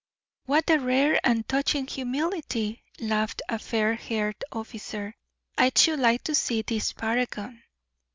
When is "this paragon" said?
6.63-7.61